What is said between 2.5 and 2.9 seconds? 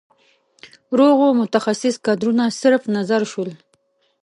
صرف